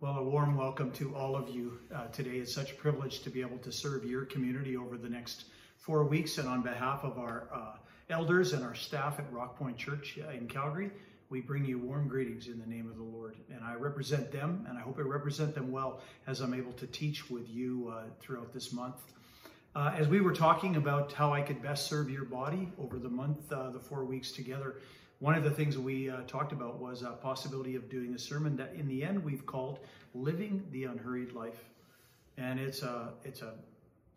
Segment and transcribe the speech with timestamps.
[0.00, 2.38] Well, a warm welcome to all of you uh, today.
[2.38, 5.44] It's such a privilege to be able to serve your community over the next
[5.76, 6.38] four weeks.
[6.38, 7.76] And on behalf of our uh,
[8.08, 10.90] elders and our staff at Rock Point Church uh, in Calgary,
[11.28, 13.36] we bring you warm greetings in the name of the Lord.
[13.52, 16.86] And I represent them, and I hope I represent them well as I'm able to
[16.86, 18.96] teach with you uh, throughout this month.
[19.76, 23.10] Uh, as we were talking about how I could best serve your body over the
[23.10, 24.76] month, uh, the four weeks together,
[25.20, 28.56] one of the things we uh, talked about was a possibility of doing a sermon
[28.56, 29.78] that in the end we've called
[30.14, 31.62] Living the Unhurried Life.
[32.38, 33.52] And it's a, it's a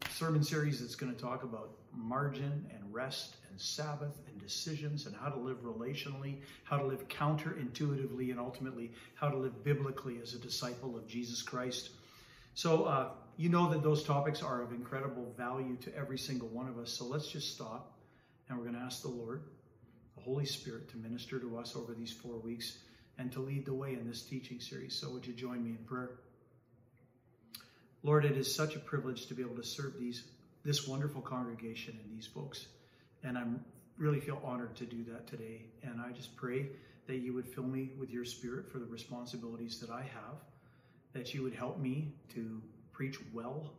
[0.10, 5.14] sermon series that's going to talk about margin and rest and Sabbath and decisions and
[5.14, 10.34] how to live relationally, how to live counterintuitively, and ultimately how to live biblically as
[10.34, 11.90] a disciple of Jesus Christ.
[12.56, 16.68] So, uh, you know that those topics are of incredible value to every single one
[16.68, 16.92] of us.
[16.94, 17.98] So, let's just stop
[18.48, 19.42] and we're going to ask the Lord
[20.24, 22.78] Holy Spirit to minister to us over these four weeks
[23.18, 24.96] and to lead the way in this teaching series.
[24.96, 26.12] So, would you join me in prayer?
[28.04, 30.24] Lord, it is such a privilege to be able to serve these
[30.64, 32.68] this wonderful congregation and these folks.
[33.24, 33.64] And I'm
[33.98, 35.66] really feel honored to do that today.
[35.84, 36.68] And I just pray
[37.08, 40.36] that you would fill me with your spirit for the responsibilities that I have,
[41.12, 42.62] that you would help me to
[42.94, 43.74] preach well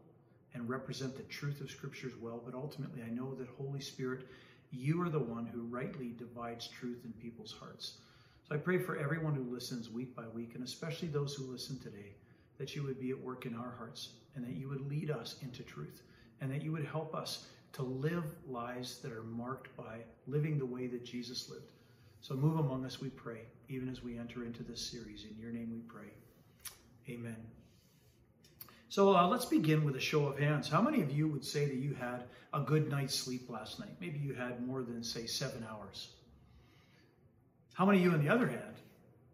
[0.52, 2.40] and represent the truth of scriptures well.
[2.44, 4.26] But ultimately, I know that Holy Spirit
[4.74, 7.98] you are the one who rightly divides truth in people's hearts.
[8.48, 11.78] So I pray for everyone who listens week by week, and especially those who listen
[11.78, 12.14] today,
[12.58, 15.36] that you would be at work in our hearts and that you would lead us
[15.42, 16.02] into truth
[16.40, 20.66] and that you would help us to live lives that are marked by living the
[20.66, 21.72] way that Jesus lived.
[22.20, 25.24] So move among us, we pray, even as we enter into this series.
[25.24, 26.10] In your name we pray.
[27.08, 27.36] Amen.
[28.94, 30.68] So uh, let's begin with a show of hands.
[30.68, 33.88] How many of you would say that you had a good night's sleep last night?
[34.00, 36.10] Maybe you had more than, say, seven hours.
[37.72, 38.76] How many of you, on the other hand,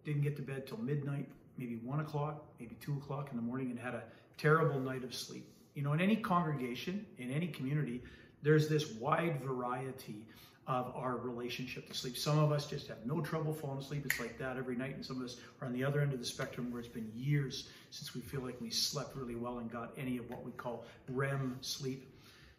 [0.02, 3.70] didn't get to bed till midnight, maybe one o'clock, maybe two o'clock in the morning,
[3.70, 4.02] and had a
[4.38, 5.46] terrible night of sleep?
[5.74, 8.02] You know, in any congregation, in any community,
[8.42, 10.24] there's this wide variety
[10.70, 12.16] of our relationship to sleep.
[12.16, 14.06] Some of us just have no trouble falling asleep.
[14.06, 14.94] It's like that every night.
[14.94, 17.10] And some of us are on the other end of the spectrum where it's been
[17.16, 20.52] years since we feel like we slept really well and got any of what we
[20.52, 22.08] call REM sleep.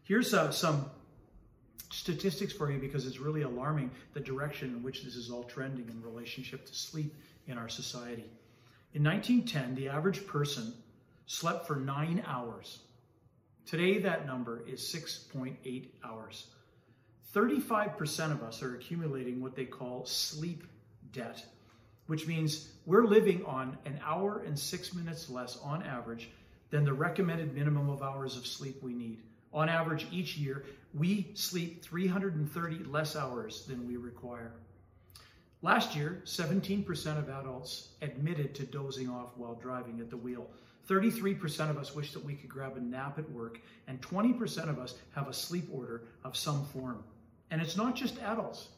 [0.03, 0.89] Here's uh, some
[1.89, 5.87] statistics for you because it's really alarming the direction in which this is all trending
[5.87, 7.15] in relationship to sleep
[7.47, 8.29] in our society.
[8.93, 10.73] In 1910, the average person
[11.27, 12.79] slept for nine hours.
[13.65, 16.47] Today, that number is 6.8 hours.
[17.33, 20.65] 35% of us are accumulating what they call sleep
[21.13, 21.45] debt,
[22.07, 26.29] which means we're living on an hour and six minutes less on average
[26.71, 29.19] than the recommended minimum of hours of sleep we need.
[29.53, 34.53] On average, each year, we sleep 330 less hours than we require.
[35.61, 40.47] Last year, 17% of adults admitted to dozing off while driving at the wheel.
[40.89, 44.79] 33% of us wish that we could grab a nap at work, and 20% of
[44.79, 47.03] us have a sleep order of some form.
[47.51, 48.69] And it's not just adults.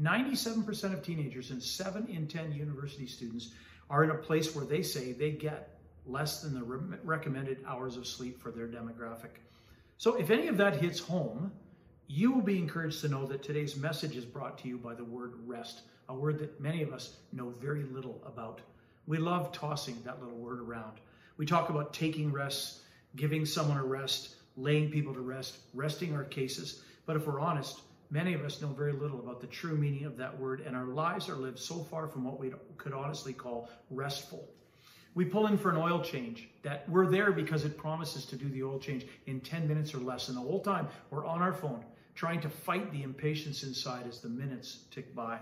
[0.00, 3.52] 97% of teenagers and 7 in 10 university students
[3.88, 7.96] are in a place where they say they get less than the re- recommended hours
[7.96, 9.40] of sleep for their demographic.
[9.96, 11.52] So if any of that hits home,
[12.08, 15.04] you will be encouraged to know that today's message is brought to you by the
[15.04, 18.60] word rest, a word that many of us know very little about.
[19.06, 20.98] We love tossing that little word around.
[21.36, 22.82] We talk about taking rests,
[23.16, 26.82] giving someone a rest, laying people to rest, resting our cases.
[27.06, 30.16] But if we're honest, Many of us know very little about the true meaning of
[30.18, 33.68] that word, and our lives are lived so far from what we could honestly call
[33.90, 34.48] restful.
[35.14, 38.48] We pull in for an oil change that we're there because it promises to do
[38.48, 40.28] the oil change in 10 minutes or less.
[40.28, 41.82] And the whole time we're on our phone
[42.14, 45.38] trying to fight the impatience inside as the minutes tick by.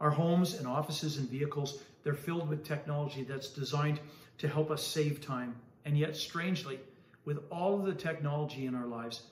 [0.00, 4.00] Our homes and offices and vehicles, they're filled with technology that's designed
[4.38, 5.54] to help us save time.
[5.84, 6.80] And yet, strangely,
[7.24, 9.22] with all of the technology in our lives,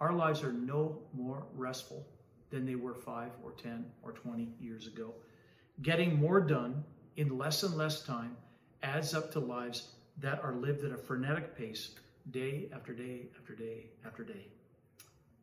[0.00, 2.06] our lives are no more restful
[2.56, 5.12] than they were five or 10 or 20 years ago.
[5.82, 6.82] Getting more done
[7.18, 8.34] in less and less time
[8.82, 11.90] adds up to lives that are lived at a frenetic pace
[12.30, 14.46] day after day after day after day.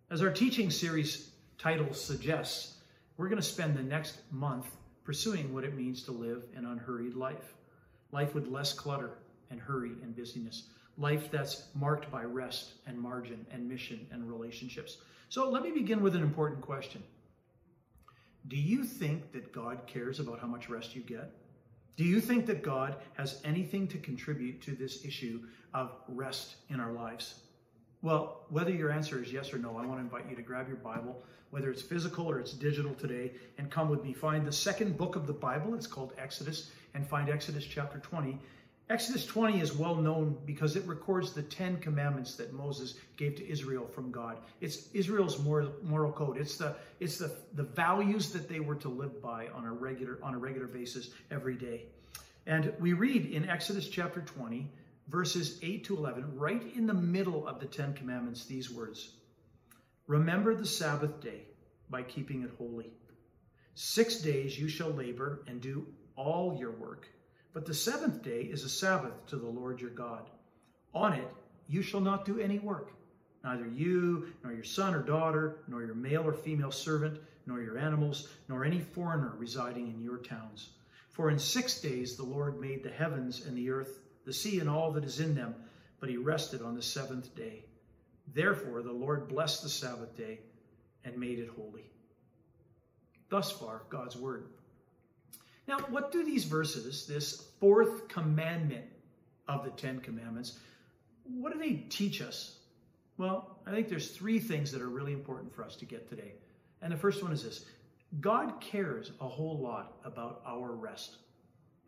[0.10, 1.30] As our teaching series
[1.60, 2.77] title suggests,
[3.18, 4.65] we're going to spend the next month
[5.04, 7.54] pursuing what it means to live an unhurried life.
[8.12, 9.19] Life with less clutter
[9.51, 10.63] and hurry and busyness.
[10.98, 14.98] Life that's marked by rest and margin and mission and relationships.
[15.30, 17.01] So let me begin with an important question.
[18.48, 21.31] Do you think that God cares about how much rest you get?
[21.95, 25.42] Do you think that God has anything to contribute to this issue
[25.74, 27.36] of rest in our lives?
[28.01, 30.68] Well, whether your answer is yes or no, I want to invite you to grab
[30.68, 34.12] your Bible, whether it's physical or it's digital today, and come with me.
[34.12, 35.74] Find the second book of the Bible.
[35.74, 38.38] It's called Exodus, and find Exodus chapter 20.
[38.89, 43.50] Exodus 20 is well known because it records the Ten Commandments that Moses gave to
[43.50, 44.38] Israel from God.
[44.59, 46.38] It's Israel's moral, code.
[46.38, 50.19] It's the it's the, the values that they were to live by on a regular
[50.21, 51.85] on a regular basis every day.
[52.45, 54.69] And we read in Exodus chapter 20,
[55.07, 59.12] verses 8 to 11, right in the middle of the Ten Commandments, these words
[60.07, 61.44] Remember the Sabbath day
[61.89, 62.91] by keeping it holy.
[63.75, 65.88] Six days you shall labor and do
[66.18, 67.07] all your work
[67.53, 70.29] but the seventh day is a Sabbath to the Lord your God.
[70.94, 71.27] On it
[71.67, 72.91] you shall not do any work,
[73.44, 77.77] neither you, nor your son or daughter, nor your male or female servant, nor your
[77.77, 80.69] animals, nor any foreigner residing in your towns.
[81.09, 84.69] For in six days the Lord made the heavens and the earth, the sea and
[84.69, 85.53] all that is in them,
[86.00, 87.65] but he rested on the seventh day.
[88.33, 90.39] Therefore the Lord blessed the Sabbath day
[91.05, 91.91] and made it holy.
[93.29, 94.47] Thus far, God's word.
[95.68, 98.86] Now, what do these verses, this fourth commandment
[99.48, 100.60] of the Ten Commandments,
[101.24, 102.57] what do they teach us?
[103.18, 106.33] Well, I think there's three things that are really important for us to get today.
[106.81, 107.65] And the first one is this
[108.19, 111.18] God cares a whole lot about our rest.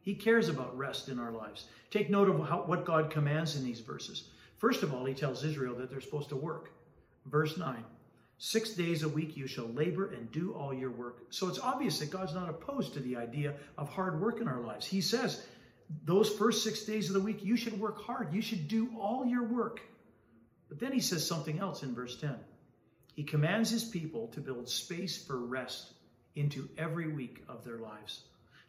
[0.01, 1.65] He cares about rest in our lives.
[1.89, 4.29] Take note of how, what God commands in these verses.
[4.57, 6.71] First of all, he tells Israel that they're supposed to work.
[7.25, 7.83] Verse 9
[8.37, 11.23] Six days a week you shall labor and do all your work.
[11.29, 14.59] So it's obvious that God's not opposed to the idea of hard work in our
[14.59, 14.85] lives.
[14.85, 15.45] He says,
[16.03, 18.33] those first six days of the week, you should work hard.
[18.33, 19.81] You should do all your work.
[20.67, 22.35] But then he says something else in verse 10.
[23.15, 25.93] He commands his people to build space for rest
[26.35, 28.21] into every week of their lives.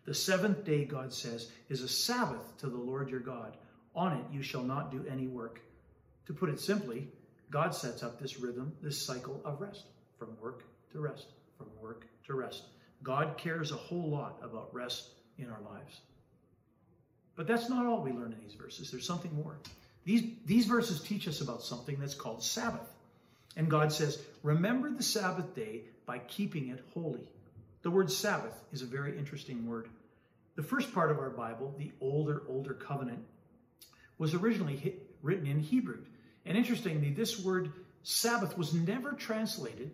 [0.05, 3.57] The seventh day, God says, is a Sabbath to the Lord your God.
[3.95, 5.61] On it you shall not do any work.
[6.27, 7.09] To put it simply,
[7.51, 9.85] God sets up this rhythm, this cycle of rest
[10.19, 11.27] from work to rest,
[11.57, 12.65] from work to rest.
[13.03, 16.01] God cares a whole lot about rest in our lives.
[17.37, 18.91] But that's not all we learn in these verses.
[18.91, 19.59] There's something more.
[20.05, 22.89] These, these verses teach us about something that's called Sabbath.
[23.57, 27.29] And God says, Remember the Sabbath day by keeping it holy.
[27.83, 29.89] The word Sabbath is a very interesting word.
[30.57, 33.25] The first part of our Bible, the older, older covenant,
[34.19, 35.99] was originally hit, written in Hebrew.
[36.47, 37.73] And interestingly, this word
[38.03, 39.91] Sabbath was never translated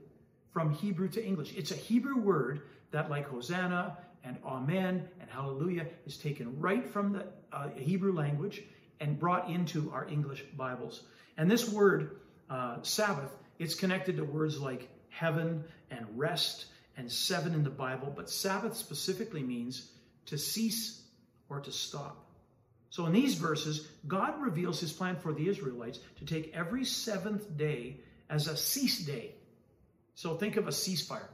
[0.53, 1.55] from Hebrew to English.
[1.57, 7.15] It's a Hebrew word that, like Hosanna and Amen and Hallelujah, is taken right from
[7.15, 8.63] the uh, Hebrew language
[9.01, 11.05] and brought into our English Bibles.
[11.39, 12.21] And this word,
[12.51, 16.67] uh, Sabbath, it's connected to words like heaven and rest
[16.99, 19.91] and seven in the Bible, but Sabbath specifically means
[20.27, 21.03] to cease
[21.49, 22.27] or to stop.
[22.93, 27.57] So in these verses, God reveals his plan for the Israelites to take every seventh
[27.57, 27.97] day
[28.29, 29.31] as a cease day.
[30.15, 31.29] So think of a ceasefire.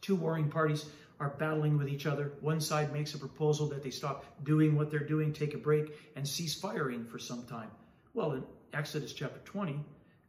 [0.00, 0.86] Two warring parties
[1.18, 2.34] are battling with each other.
[2.40, 5.90] One side makes a proposal that they stop doing what they're doing, take a break,
[6.14, 7.72] and cease firing for some time.
[8.14, 9.76] Well, in Exodus chapter 20,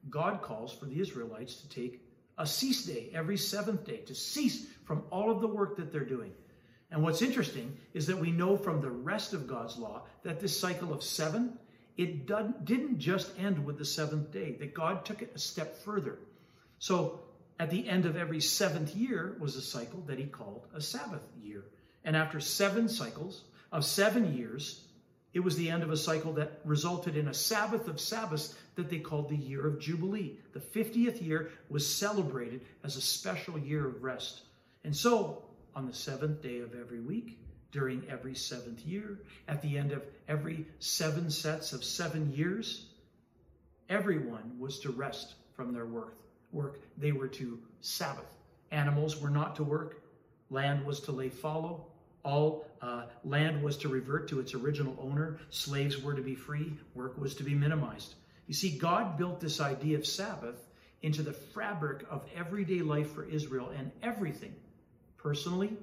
[0.09, 2.01] God calls for the Israelites to take
[2.39, 6.03] a cease day every seventh day, to cease from all of the work that they're
[6.03, 6.31] doing.
[6.91, 10.59] And what's interesting is that we know from the rest of God's law that this
[10.59, 11.57] cycle of seven,
[11.97, 16.19] it didn't just end with the seventh day, that God took it a step further.
[16.79, 17.21] So
[17.59, 21.23] at the end of every seventh year was a cycle that he called a Sabbath
[21.41, 21.63] year.
[22.03, 24.81] And after seven cycles of seven years,
[25.33, 28.89] it was the end of a cycle that resulted in a Sabbath of Sabbaths that
[28.89, 30.39] they called the year of Jubilee.
[30.51, 34.41] The 50th year was celebrated as a special year of rest.
[34.83, 35.43] And so
[35.75, 37.39] on the seventh day of every week,
[37.71, 42.87] during every seventh year, at the end of every seven sets of seven years,
[43.89, 46.17] everyone was to rest from their work.
[46.51, 46.81] Work.
[46.97, 48.37] They were to Sabbath.
[48.71, 50.03] Animals were not to work.
[50.49, 51.87] Land was to lay fallow.
[52.23, 55.39] All uh, land was to revert to its original owner.
[55.49, 56.73] Slaves were to be free.
[56.93, 58.15] Work was to be minimized.
[58.47, 60.67] You see, God built this idea of Sabbath
[61.01, 64.53] into the fabric of everyday life for Israel, and everything
[65.21, 65.77] personally,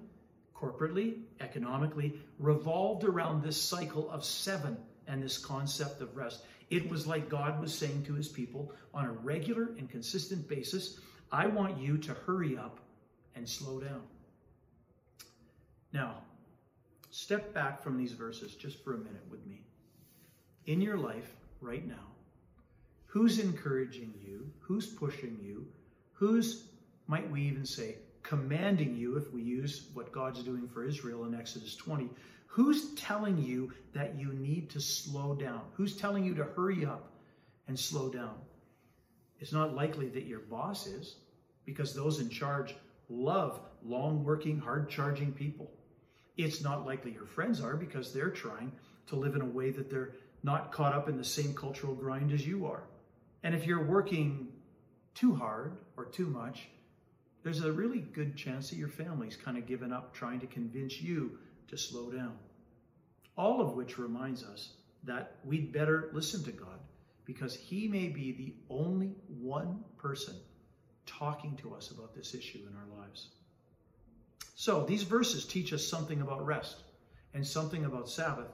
[0.55, 4.77] corporately, economically, revolved around this cycle of seven
[5.07, 6.45] and this concept of rest.
[6.71, 11.01] It was like God was saying to his people on a regular and consistent basis,
[11.33, 12.81] I want you to hurry up
[13.35, 14.03] and slow down.
[15.93, 16.23] Now,
[17.11, 19.63] step back from these verses just for a minute with me.
[20.67, 21.95] In your life right now,
[23.07, 24.51] who's encouraging you?
[24.59, 25.67] Who's pushing you?
[26.13, 26.65] Who's,
[27.07, 27.97] might we even say,
[28.29, 32.11] commanding you, if we use what God's doing for Israel in Exodus 20,
[32.47, 35.63] who's telling you that you need to slow down?
[35.73, 37.11] Who's telling you to hurry up
[37.69, 38.35] and slow down?
[39.41, 41.17] It's not likely that your boss is,
[41.65, 42.75] because those in charge
[43.09, 45.71] love long working, hard charging people.
[46.37, 48.73] It's not likely your friends are because they're trying
[49.07, 52.33] to live in a way that they're not caught up in the same cultural grind
[52.33, 52.83] as you are.
[53.43, 54.49] And if you're working
[55.15, 56.69] too hard or too much,
[57.49, 61.01] there's a really good chance that your family's kind of given up trying to convince
[61.01, 62.37] you to slow down.
[63.39, 64.75] All of which reminds us
[65.05, 66.79] that we'd better listen to God
[67.25, 70.35] because He may be the only one person
[71.07, 73.29] talking to us about this issue in our lives.
[74.55, 76.83] So these verses teach us something about rest
[77.33, 78.53] and something about Sabbath,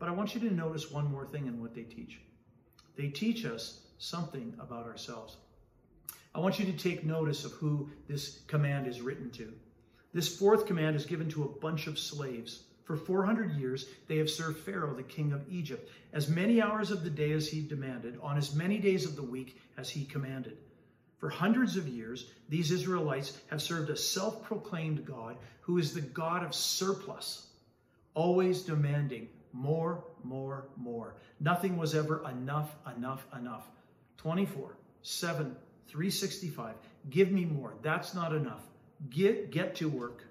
[0.00, 2.18] but I want you to notice one more thing in what they teach.
[2.96, 5.36] They teach us something about ourselves.
[6.34, 9.52] I want you to take notice of who this command is written to.
[10.12, 12.64] This fourth command is given to a bunch of slaves.
[12.84, 17.02] For 400 years, they have served Pharaoh, the king of Egypt, as many hours of
[17.02, 20.58] the day as he demanded, on as many days of the week as he commanded.
[21.18, 26.02] For hundreds of years, these Israelites have served a self proclaimed God who is the
[26.02, 27.46] God of surplus,
[28.12, 31.14] always demanding more, more, more.
[31.40, 33.66] Nothing was ever enough, enough, enough.
[34.18, 35.56] 24, 7,
[35.88, 36.74] 365.
[37.10, 37.74] Give me more.
[37.82, 38.62] That's not enough.
[39.10, 40.24] Get, get to work.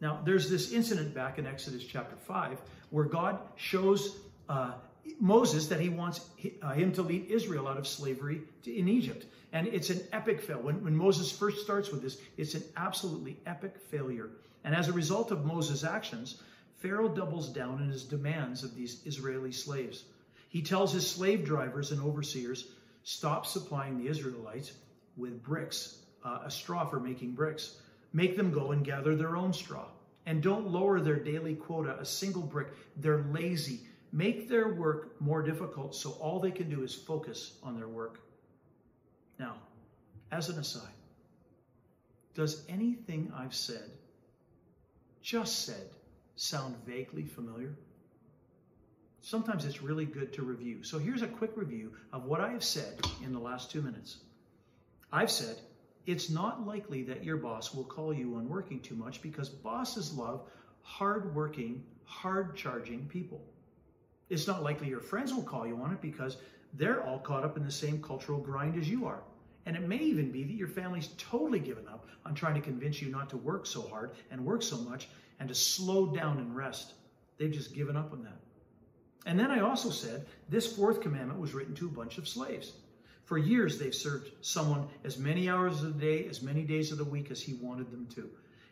[0.00, 2.58] Now, there's this incident back in Exodus chapter 5
[2.90, 4.16] where God shows
[4.48, 4.72] uh,
[5.20, 6.20] Moses that he wants
[6.62, 9.26] uh, him to lead Israel out of slavery in Egypt.
[9.52, 10.60] And it's an epic fail.
[10.60, 14.30] When, when Moses first starts with this, it's an absolutely epic failure.
[14.64, 16.42] And as a result of Moses' actions,
[16.76, 20.04] Pharaoh doubles down in his demands of these Israeli slaves.
[20.48, 22.68] He tells his slave drivers and overseers,
[23.08, 24.72] stop supplying the Israelites
[25.16, 27.80] with bricks, uh, a straw for making bricks.
[28.12, 29.86] Make them go and gather their own straw.
[30.26, 32.68] And don't lower their daily quota a single brick.
[32.98, 33.80] They're lazy.
[34.12, 38.20] Make their work more difficult so all they can do is focus on their work.
[39.38, 39.54] Now,
[40.30, 40.92] as an aside,
[42.34, 43.90] does anything I've said,
[45.22, 45.88] just said,
[46.36, 47.74] sound vaguely familiar?
[49.20, 50.82] Sometimes it's really good to review.
[50.82, 54.18] So here's a quick review of what I have said in the last two minutes.
[55.12, 55.56] I've said
[56.06, 60.14] it's not likely that your boss will call you on working too much because bosses
[60.14, 60.48] love
[60.82, 63.44] hard-working, hard-charging people.
[64.30, 66.38] It's not likely your friends will call you on it because
[66.74, 69.22] they're all caught up in the same cultural grind as you are.
[69.66, 73.02] And it may even be that your family's totally given up on trying to convince
[73.02, 75.08] you not to work so hard and work so much
[75.40, 76.94] and to slow down and rest.
[77.36, 78.38] They've just given up on that.
[79.28, 82.72] And then I also said this fourth commandment was written to a bunch of slaves.
[83.26, 86.96] For years, they've served someone as many hours of the day, as many days of
[86.96, 88.30] the week as he wanted them to.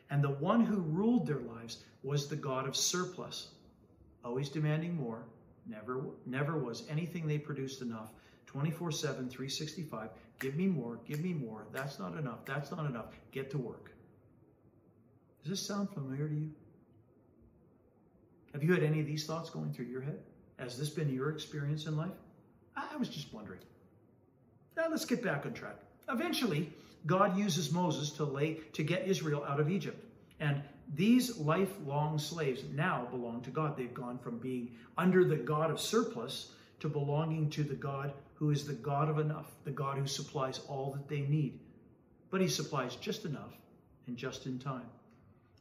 [0.08, 3.48] And the one who ruled their lives was the God of surplus,
[4.24, 5.26] always demanding more.
[5.66, 8.12] Never, never was anything they produced enough.
[8.46, 10.08] 24 7, 365.
[10.40, 11.66] Give me more, give me more.
[11.70, 12.46] That's not enough.
[12.46, 13.08] That's not enough.
[13.30, 13.92] Get to work.
[15.42, 16.50] Does this sound familiar to you?
[18.54, 20.20] Have you had any of these thoughts going through your head?
[20.58, 22.12] Has this been your experience in life?
[22.76, 23.60] I was just wondering.
[24.76, 25.76] Now let's get back on track.
[26.08, 26.72] Eventually,
[27.06, 30.02] God uses Moses to lay to get Israel out of Egypt.
[30.40, 30.62] And
[30.94, 33.76] these lifelong slaves now belong to God.
[33.76, 38.50] They've gone from being under the God of surplus to belonging to the God who
[38.50, 41.58] is the God of enough, the God who supplies all that they need.
[42.30, 43.56] But he supplies just enough
[44.06, 44.86] and just in time.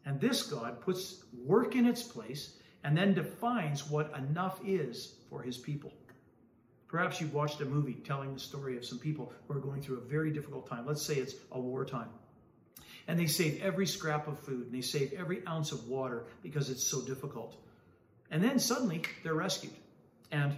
[0.06, 5.42] And this God puts work in its place and then defines what enough is for
[5.42, 5.92] his people.
[6.88, 9.98] Perhaps you've watched a movie telling the story of some people who are going through
[9.98, 10.86] a very difficult time.
[10.86, 12.10] Let's say it's a wartime.
[13.08, 16.70] And they save every scrap of food and they save every ounce of water because
[16.70, 17.56] it's so difficult.
[18.30, 19.74] And then suddenly they're rescued.
[20.32, 20.56] And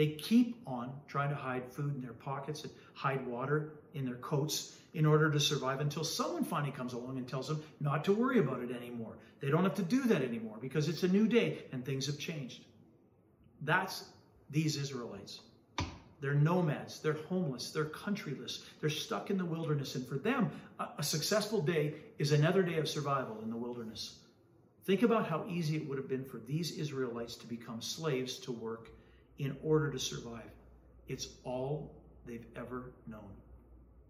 [0.00, 4.14] they keep on trying to hide food in their pockets and hide water in their
[4.14, 8.14] coats in order to survive until someone finally comes along and tells them not to
[8.14, 9.18] worry about it anymore.
[9.40, 12.18] They don't have to do that anymore because it's a new day and things have
[12.18, 12.64] changed.
[13.60, 14.04] That's
[14.48, 15.40] these Israelites.
[16.22, 17.00] They're nomads.
[17.00, 17.70] They're homeless.
[17.70, 18.64] They're countryless.
[18.80, 19.96] They're stuck in the wilderness.
[19.96, 24.20] And for them, a, a, successful day is another day of survival in the wilderness.
[24.86, 28.52] Think about how easy it would have been for these Israelites to become slaves to
[28.52, 28.88] work
[29.40, 30.50] in order to survive.
[31.08, 31.90] It's all
[32.26, 33.32] they've ever known.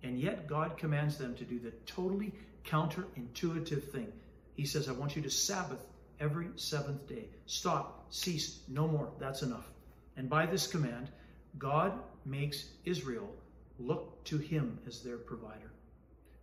[0.02, 2.34] And yet, God commands them to do the totally
[2.64, 4.12] counterintuitive thing.
[4.54, 5.87] He says, I want you to Sabbath
[6.18, 7.28] every seventh day.
[7.46, 9.10] Stop, cease, no more.
[9.18, 9.70] That's enough.
[10.16, 11.10] And by this command,
[11.58, 11.92] God
[12.26, 13.30] makes Israel
[13.78, 15.70] look to him as their provider.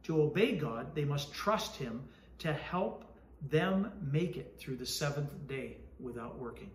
[0.03, 2.03] To obey God, they must trust him
[2.39, 3.03] to help
[3.49, 6.71] them make it through the seventh day without working.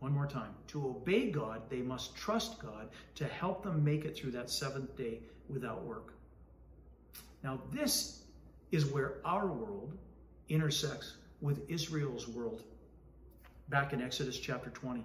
[0.00, 0.54] One more time.
[0.68, 4.96] To obey God, they must trust God to help them make it through that seventh
[4.96, 6.12] day without work.
[7.42, 8.24] Now, this
[8.72, 9.96] is where our world
[10.48, 12.62] intersects with Israel's world
[13.68, 15.04] back in Exodus chapter 20.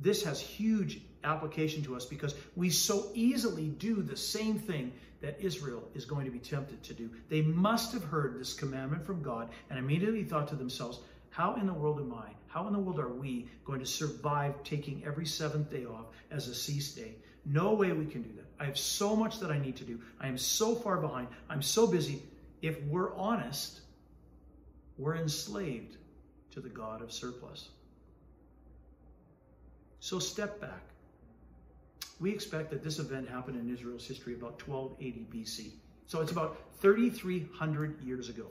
[0.00, 5.40] This has huge application to us because we so easily do the same thing that
[5.40, 7.10] Israel is going to be tempted to do.
[7.28, 11.00] They must have heard this commandment from God and immediately thought to themselves,
[11.38, 12.30] how in the world am I?
[12.48, 16.48] How in the world are we going to survive taking every seventh day off as
[16.48, 17.14] a cease day?
[17.46, 18.46] No way we can do that.
[18.58, 20.00] I have so much that I need to do.
[20.20, 21.28] I am so far behind.
[21.48, 22.24] I'm so busy.
[22.60, 23.82] If we're honest,
[24.96, 25.96] we're enslaved
[26.50, 27.68] to the God of surplus.
[30.00, 30.82] So step back.
[32.18, 35.70] We expect that this event happened in Israel's history about 1280 BC.
[36.06, 38.46] So it's about 3,300 years ago.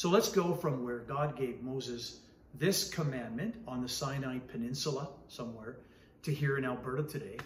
[0.00, 2.20] So let's go from where God gave Moses
[2.54, 5.76] this commandment on the Sinai Peninsula somewhere
[6.22, 7.36] to here in Alberta today.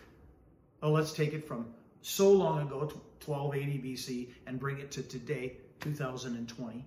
[0.81, 1.67] Oh, let's take it from
[2.03, 2.93] so long ago,
[3.25, 6.85] 1280 BC, and bring it to today, 2020.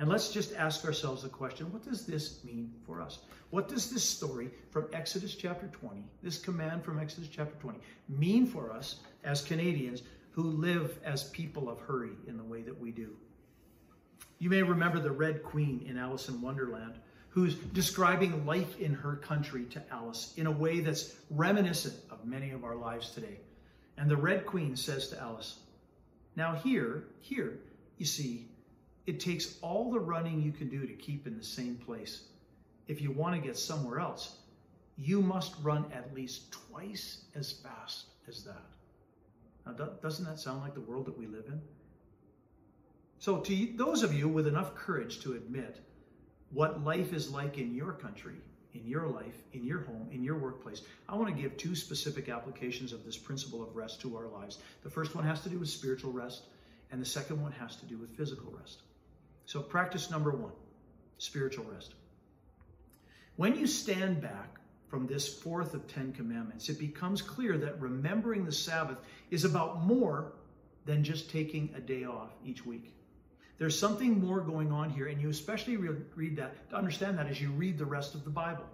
[0.00, 3.20] And let's just ask ourselves the question what does this mean for us?
[3.50, 8.44] What does this story from Exodus chapter 20, this command from Exodus chapter 20, mean
[8.44, 12.90] for us as Canadians who live as people of hurry in the way that we
[12.90, 13.16] do?
[14.38, 16.94] You may remember the Red Queen in Alice in Wonderland,
[17.30, 22.50] who's describing life in her country to Alice in a way that's reminiscent of many
[22.50, 23.40] of our lives today.
[23.96, 25.58] And the Red Queen says to Alice,
[26.34, 27.58] Now, here, here,
[27.96, 28.48] you see,
[29.06, 32.24] it takes all the running you can do to keep in the same place.
[32.88, 34.36] If you want to get somewhere else,
[34.98, 38.62] you must run at least twice as fast as that.
[39.66, 41.60] Now, doesn't that sound like the world that we live in?
[43.18, 45.80] So, to those of you with enough courage to admit
[46.50, 48.36] what life is like in your country,
[48.74, 52.28] in your life, in your home, in your workplace, I want to give two specific
[52.28, 54.58] applications of this principle of rest to our lives.
[54.82, 56.42] The first one has to do with spiritual rest,
[56.92, 58.82] and the second one has to do with physical rest.
[59.46, 60.52] So, practice number one
[61.18, 61.94] spiritual rest.
[63.36, 68.44] When you stand back from this fourth of Ten Commandments, it becomes clear that remembering
[68.44, 68.98] the Sabbath
[69.30, 70.32] is about more
[70.84, 72.95] than just taking a day off each week.
[73.58, 77.40] There's something more going on here, and you especially read that to understand that as
[77.40, 78.64] you read the rest of the Bible.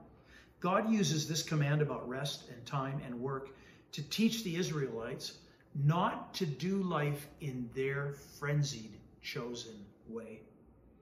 [0.61, 3.51] God uses this command about rest and time and work
[3.93, 5.39] to teach the Israelites
[5.75, 10.41] not to do life in their frenzied, chosen way.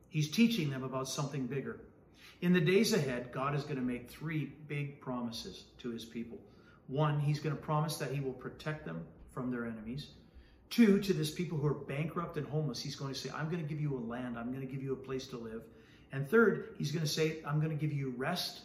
[0.08, 1.80] He's teaching them about something bigger.
[2.42, 6.38] In the days ahead, God is going to make three big promises to his people.
[6.86, 10.08] One, he's going to promise that he will protect them from their enemies.
[10.70, 13.60] Two, to this people who are bankrupt and homeless, he's going to say, I'm going
[13.60, 15.62] to give you a land, I'm going to give you a place to live.
[16.12, 18.60] And third, he's going to say, I'm going to give you rest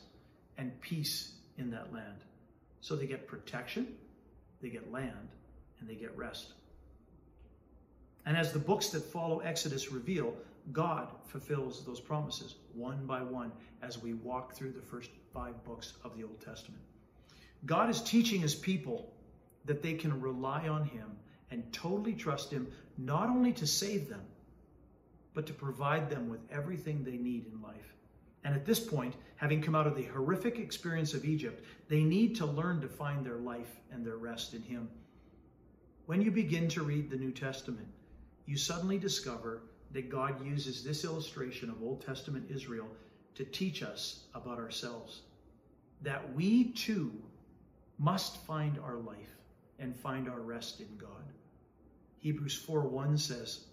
[0.57, 2.23] and peace in that land.
[2.81, 3.87] So they get protection,
[4.61, 5.29] they get land,
[5.79, 6.53] and they get rest.
[8.27, 10.35] And as the books that follow Exodus reveal,
[10.71, 15.93] God fulfills those promises one by one as we walk through the first five books
[16.03, 16.81] of the Old Testament.
[17.65, 19.11] God is teaching his people
[19.65, 21.17] that they can rely on him
[21.51, 24.21] and totally trust him not only to save them,
[25.33, 27.93] but to provide them with everything they need in life.
[28.43, 32.35] And at this point, having come out of the horrific experience of Egypt, they need
[32.37, 34.89] to learn to find their life and their rest in him.
[36.05, 37.87] When you begin to read the New Testament,
[38.45, 42.87] you suddenly discover that God uses this illustration of Old Testament Israel
[43.33, 45.21] to teach us about ourselves.
[46.01, 47.11] That we too
[47.97, 49.34] must find our life
[49.79, 51.09] and find our rest in God.
[52.19, 53.65] Hebrews 4:1 says,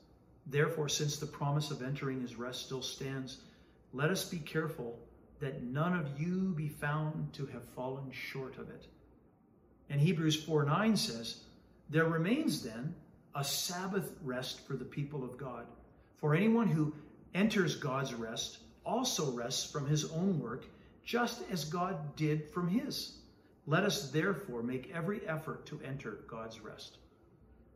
[0.47, 3.39] Therefore, since the promise of entering his rest still stands,
[3.93, 4.99] let us be careful
[5.41, 8.87] that none of you be found to have fallen short of it.
[9.89, 11.45] And Hebrews 4:9 says,
[11.91, 12.95] There remains then
[13.35, 15.67] a Sabbath rest for the people of God.
[16.19, 16.95] For anyone who
[17.35, 20.67] enters God's rest also rests from his own work,
[21.05, 23.19] just as God did from his.
[23.67, 26.99] Let us therefore make every effort to enter God's rest.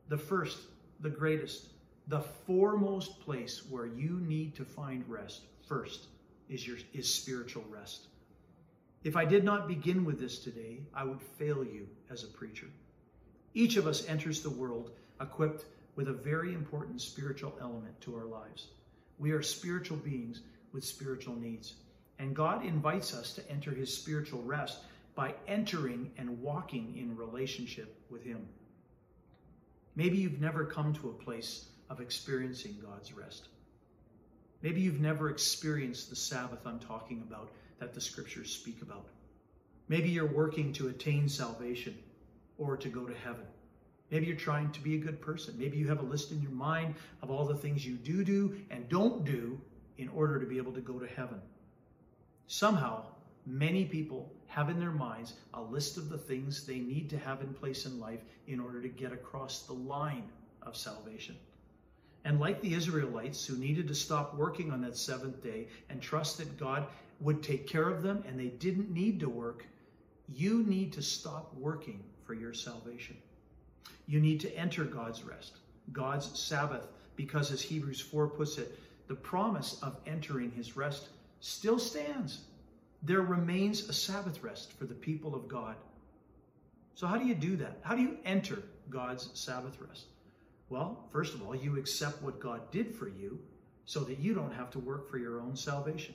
[0.08, 0.58] The first,
[1.00, 1.68] the greatest,
[2.08, 6.06] the foremost place where you need to find rest first
[6.48, 8.08] is your is spiritual rest.
[9.04, 12.66] If I did not begin with this today, I would fail you as a preacher.
[13.54, 18.26] Each of us enters the world equipped with a very important spiritual element to our
[18.26, 18.68] lives.
[19.18, 21.74] We are spiritual beings with spiritual needs.
[22.18, 24.80] And God invites us to enter his spiritual rest
[25.16, 28.46] by entering and walking in relationship with him.
[29.96, 33.48] Maybe you've never come to a place of experiencing God's rest.
[34.62, 37.50] Maybe you've never experienced the Sabbath I'm talking about
[37.80, 39.06] that the scriptures speak about.
[39.88, 41.96] Maybe you're working to attain salvation
[42.58, 43.46] or to go to heaven.
[44.10, 45.54] Maybe you're trying to be a good person.
[45.58, 48.56] Maybe you have a list in your mind of all the things you do do
[48.70, 49.60] and don't do
[49.98, 51.40] in order to be able to go to heaven.
[52.46, 53.04] Somehow,
[53.46, 57.40] many people have in their minds a list of the things they need to have
[57.40, 60.24] in place in life in order to get across the line
[60.62, 61.36] of salvation.
[62.24, 66.38] And like the Israelites who needed to stop working on that seventh day and trust
[66.38, 66.86] that God
[67.20, 69.64] would take care of them and they didn't need to work,
[70.34, 73.16] you need to stop working for your salvation.
[74.08, 75.58] You need to enter God's rest,
[75.92, 81.08] God's Sabbath, because as Hebrews 4 puts it, the promise of entering his rest
[81.40, 82.40] still stands.
[83.02, 85.76] There remains a Sabbath rest for the people of God.
[86.94, 87.78] So, how do you do that?
[87.82, 90.06] How do you enter God's Sabbath rest?
[90.68, 93.38] Well, first of all, you accept what God did for you
[93.84, 96.14] so that you don't have to work for your own salvation.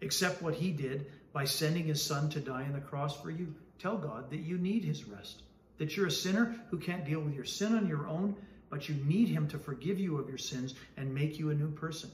[0.00, 3.54] Accept what He did by sending His Son to die on the cross for you.
[3.78, 5.42] Tell God that you need His rest,
[5.78, 8.34] that you're a sinner who can't deal with your sin on your own,
[8.70, 11.70] but you need Him to forgive you of your sins and make you a new
[11.70, 12.10] person.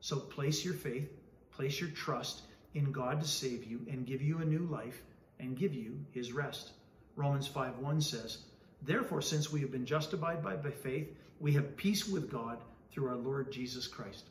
[0.00, 1.10] So place your faith,
[1.50, 2.42] place your trust
[2.76, 5.02] in God to save you and give you a new life
[5.40, 6.72] and give you His rest.
[7.16, 8.38] Romans 5 1 says,
[8.82, 11.08] Therefore, since we have been justified by, by faith,
[11.40, 12.58] we have peace with God
[12.92, 14.24] through our Lord Jesus Christ.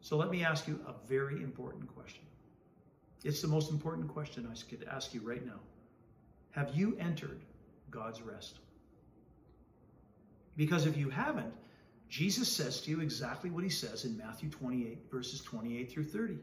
[0.00, 2.22] So let me ask you a very important question.
[3.22, 5.60] It's the most important question I could ask you right now.
[6.52, 7.42] Have you entered
[7.90, 8.58] God's rest?
[10.56, 11.52] Because if you haven't,
[12.08, 16.38] Jesus says to you exactly what he says in Matthew 28, verses 28 through 30.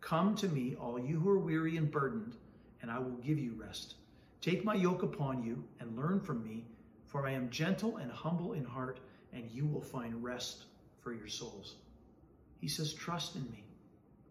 [0.00, 2.36] Come to me, all you who are weary and burdened,
[2.82, 3.94] and I will give you rest.
[4.40, 6.64] Take my yoke upon you and learn from me,
[7.06, 9.00] for I am gentle and humble in heart,
[9.32, 10.64] and you will find rest
[11.02, 11.76] for your souls.
[12.60, 13.64] He says, Trust in me.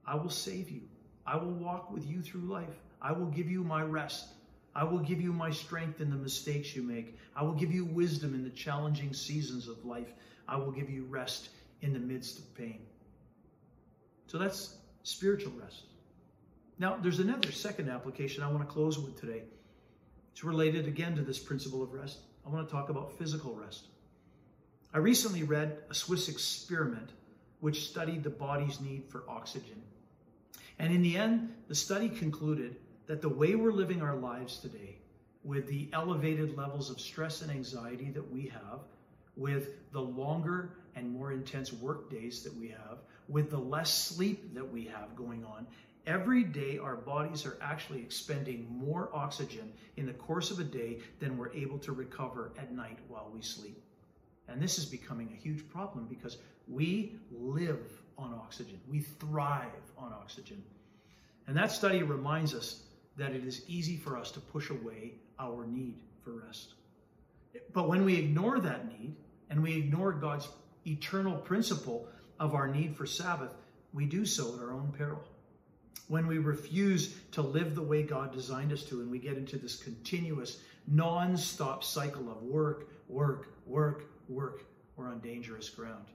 [0.05, 0.81] I will save you.
[1.25, 2.79] I will walk with you through life.
[3.01, 4.27] I will give you my rest.
[4.75, 7.17] I will give you my strength in the mistakes you make.
[7.35, 10.13] I will give you wisdom in the challenging seasons of life.
[10.47, 11.49] I will give you rest
[11.81, 12.79] in the midst of pain.
[14.27, 14.75] So that's
[15.05, 15.83] spiritual rest.
[16.79, 19.43] Now, there's another second application I want to close with today.
[20.33, 22.17] It's related again to this principle of rest.
[22.45, 23.85] I want to talk about physical rest.
[24.93, 27.11] I recently read a Swiss experiment
[27.59, 29.81] which studied the body's need for oxygen.
[30.79, 34.97] And in the end, the study concluded that the way we're living our lives today,
[35.43, 38.79] with the elevated levels of stress and anxiety that we have,
[39.37, 44.53] with the longer and more intense work days that we have, with the less sleep
[44.53, 45.67] that we have going on,
[46.05, 50.99] every day our bodies are actually expending more oxygen in the course of a day
[51.19, 53.81] than we're able to recover at night while we sleep.
[54.47, 57.79] And this is becoming a huge problem because we live
[58.17, 58.79] on oxygen.
[58.87, 60.63] We thrive on oxygen.
[61.47, 62.83] And that study reminds us
[63.17, 66.73] that it is easy for us to push away our need for rest.
[67.73, 69.15] But when we ignore that need
[69.49, 70.47] and we ignore God's
[70.85, 72.07] eternal principle
[72.39, 73.51] of our need for Sabbath,
[73.93, 75.23] we do so at our own peril.
[76.07, 79.57] When we refuse to live the way God designed us to, and we get into
[79.57, 84.63] this continuous, non stop cycle of work, work, work, work,
[84.95, 86.05] we're on dangerous ground.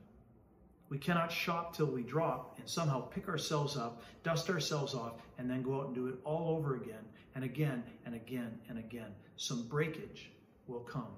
[0.90, 5.48] We cannot shop till we drop and somehow pick ourselves up, dust ourselves off, and
[5.48, 7.04] then go out and do it all over again
[7.34, 9.12] and again and again and again.
[9.36, 10.30] Some breakage
[10.66, 11.14] will come.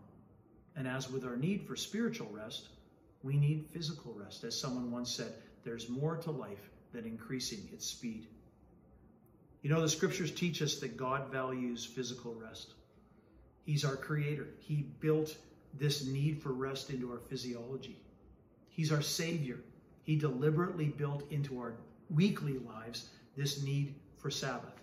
[0.76, 2.68] And as with our need for spiritual rest,
[3.22, 4.44] we need physical rest.
[4.44, 5.32] As someone once said,
[5.64, 8.26] there's more to life than increasing its speed.
[9.62, 12.74] You know, the scriptures teach us that God values physical rest.
[13.64, 14.48] He's our creator.
[14.58, 15.36] He built
[15.78, 17.96] this need for rest into our physiology.
[18.68, 19.60] He's our Savior.
[20.02, 21.74] He deliberately built into our
[22.10, 24.74] weekly lives this need for Sabbath.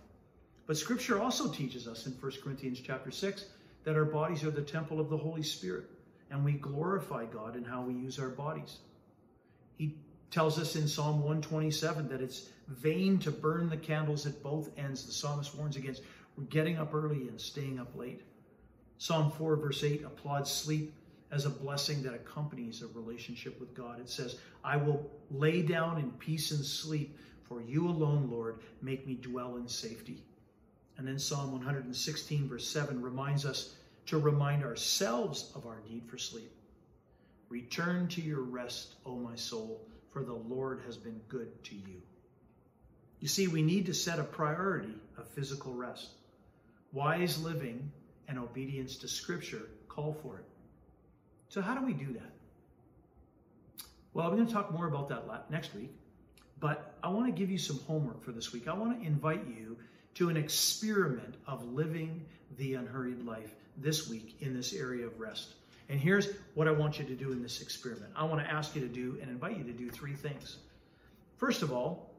[0.65, 3.45] But Scripture also teaches us in 1 Corinthians chapter 6
[3.83, 5.89] that our bodies are the temple of the Holy Spirit,
[6.31, 8.77] and we glorify God in how we use our bodies.
[9.77, 9.95] He
[10.31, 15.05] tells us in Psalm 127 that it's vain to burn the candles at both ends.
[15.05, 16.03] The psalmist warns against
[16.49, 18.21] getting up early and staying up late.
[18.97, 20.93] Psalm 4, verse 8 applauds sleep
[21.31, 23.99] as a blessing that accompanies a relationship with God.
[23.99, 29.07] It says, I will lay down in peace and sleep, for you alone, Lord, make
[29.07, 30.23] me dwell in safety.
[30.97, 33.75] And then Psalm 116, verse 7 reminds us
[34.09, 36.51] to remind ourselves of our need for sleep.
[37.47, 42.01] Return to your rest, O my soul, for the Lord has been good to you.
[43.19, 46.09] You see, we need to set a priority of physical rest.
[46.91, 47.91] Wise living
[48.27, 50.45] and obedience to Scripture call for it.
[51.49, 52.31] So, how do we do that?
[54.15, 55.91] Well, I'm going to talk more about that next week,
[56.59, 58.67] but I want to give you some homework for this week.
[58.67, 59.77] I want to invite you
[60.15, 62.25] to an experiment of living
[62.57, 65.55] the unhurried life this week in this area of rest.
[65.89, 68.75] And here's what I want you to do in this experiment I want to ask
[68.75, 70.57] you to do and invite you to do three things.
[71.37, 72.13] First of all,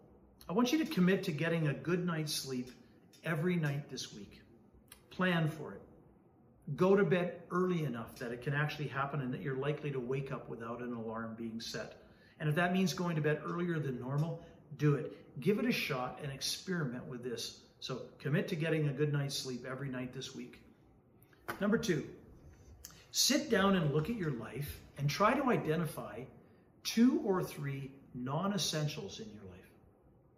[0.48, 2.70] I want you to commit to getting a good night's sleep
[3.24, 4.40] every night this week.
[5.10, 5.82] Plan for it.
[6.76, 10.00] Go to bed early enough that it can actually happen and that you're likely to
[10.00, 12.02] wake up without an alarm being set.
[12.38, 14.42] And if that means going to bed earlier than normal,
[14.78, 15.16] do it.
[15.40, 17.60] Give it a shot and experiment with this.
[17.80, 20.60] So commit to getting a good night's sleep every night this week.
[21.60, 22.06] Number two,
[23.10, 26.22] sit down and look at your life and try to identify
[26.84, 29.70] two or three non essentials in your life.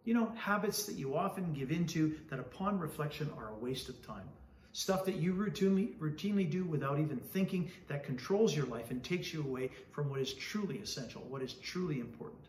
[0.05, 4.05] You know, habits that you often give into that upon reflection are a waste of
[4.07, 4.29] time.
[4.73, 9.33] Stuff that you routinely, routinely do without even thinking that controls your life and takes
[9.33, 12.41] you away from what is truly essential, what is truly important.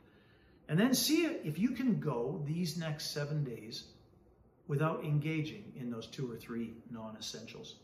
[0.69, 3.83] And then see if you can go these next seven days
[4.67, 7.75] without engaging in those two or three non essentials.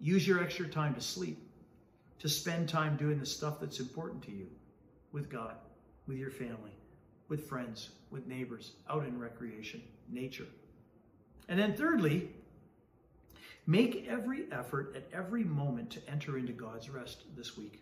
[0.00, 1.38] Use your extra time to sleep,
[2.18, 4.46] to spend time doing the stuff that's important to you
[5.12, 5.54] with God,
[6.06, 6.72] with your family,
[7.28, 10.46] with friends, with neighbors, out in recreation, nature.
[11.48, 12.30] And then, thirdly,
[13.66, 17.80] make every effort at every moment to enter into God's rest this week.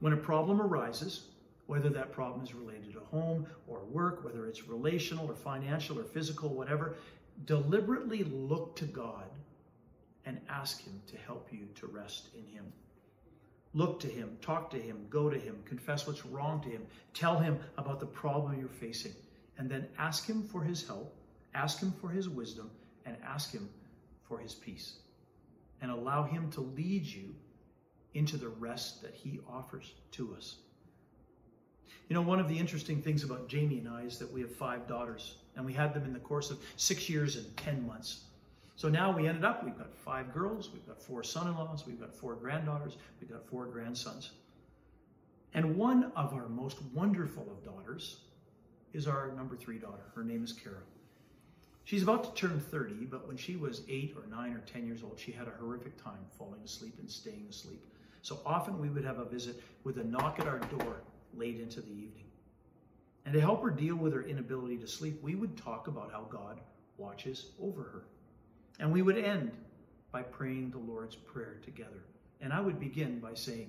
[0.00, 1.26] When a problem arises,
[1.66, 6.04] whether that problem is related to home or work, whether it's relational or financial or
[6.04, 6.96] physical, whatever,
[7.44, 9.26] deliberately look to God
[10.30, 12.72] and ask Him to help you to rest in Him.
[13.74, 17.36] Look to Him, talk to Him, go to Him, confess what's wrong to Him, tell
[17.36, 19.12] Him about the problem you're facing,
[19.58, 21.16] and then ask Him for His help,
[21.52, 22.70] ask Him for His wisdom,
[23.04, 23.68] and ask Him
[24.28, 24.98] for His peace.
[25.82, 27.34] And allow Him to lead you
[28.14, 30.58] into the rest that He offers to us.
[32.08, 34.54] You know, one of the interesting things about Jamie and I is that we have
[34.54, 38.26] five daughters, and we had them in the course of six years and 10 months.
[38.80, 41.84] So now we ended up, we've got five girls, we've got four son in laws,
[41.86, 44.30] we've got four granddaughters, we've got four grandsons.
[45.52, 48.20] And one of our most wonderful of daughters
[48.94, 50.04] is our number three daughter.
[50.14, 50.80] Her name is Kara.
[51.84, 55.02] She's about to turn 30, but when she was eight or nine or 10 years
[55.02, 57.84] old, she had a horrific time falling asleep and staying asleep.
[58.22, 61.02] So often we would have a visit with a knock at our door
[61.34, 62.30] late into the evening.
[63.26, 66.22] And to help her deal with her inability to sleep, we would talk about how
[66.30, 66.62] God
[66.96, 68.04] watches over her.
[68.80, 69.52] And we would end
[70.10, 72.02] by praying the Lord's Prayer together.
[72.40, 73.68] And I would begin by saying,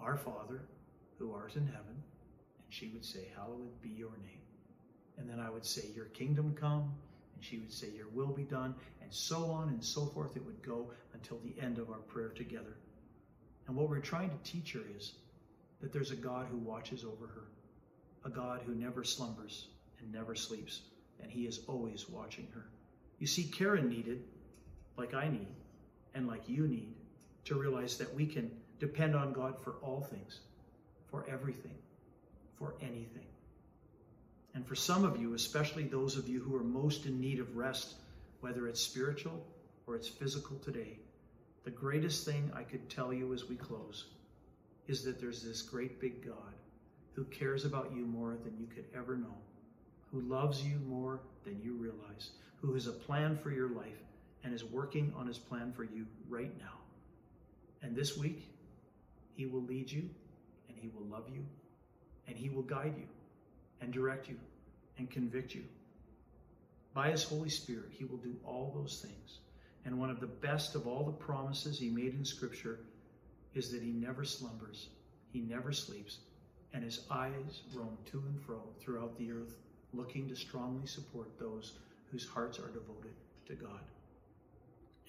[0.00, 0.60] Our Father,
[1.18, 2.02] who art in heaven,
[2.58, 4.42] and she would say, Hallowed be your name.
[5.16, 6.94] And then I would say, Your kingdom come,
[7.34, 10.36] and she would say, Your will be done, and so on and so forth.
[10.36, 12.76] It would go until the end of our prayer together.
[13.66, 15.14] And what we're trying to teach her is
[15.80, 17.44] that there's a God who watches over her,
[18.26, 19.68] a God who never slumbers
[19.98, 20.82] and never sleeps,
[21.22, 22.66] and he is always watching her.
[23.18, 24.22] You see, Kara needed,
[24.96, 25.48] like I need,
[26.14, 26.94] and like you need,
[27.44, 30.40] to realize that we can depend on God for all things,
[31.10, 31.76] for everything,
[32.58, 33.26] for anything.
[34.54, 37.56] And for some of you, especially those of you who are most in need of
[37.56, 37.94] rest,
[38.40, 39.46] whether it's spiritual
[39.86, 40.98] or it's physical today,
[41.64, 44.06] the greatest thing I could tell you as we close
[44.88, 46.54] is that there's this great big God
[47.12, 49.34] who cares about you more than you could ever know,
[50.16, 52.30] who loves you more than you realize,
[52.62, 54.02] who has a plan for your life
[54.44, 56.78] and is working on his plan for you right now.
[57.82, 58.48] And this week,
[59.34, 60.08] he will lead you
[60.68, 61.44] and he will love you
[62.26, 63.06] and he will guide you
[63.82, 64.36] and direct you
[64.96, 65.64] and convict you.
[66.94, 69.40] By his Holy Spirit, he will do all those things.
[69.84, 72.80] And one of the best of all the promises he made in Scripture
[73.54, 74.88] is that he never slumbers,
[75.30, 76.20] he never sleeps,
[76.72, 79.56] and his eyes roam to and fro throughout the earth,
[79.92, 81.72] looking to strongly support those
[82.10, 83.14] whose hearts are devoted
[83.46, 83.80] to God.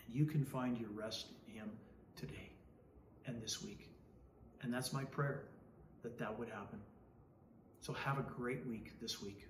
[0.06, 1.70] And you can find your rest in him
[2.16, 2.50] today
[3.26, 3.90] and this week.
[4.62, 5.44] And that's my prayer
[6.04, 6.80] that that would happen.
[7.82, 9.48] So have a great week this week.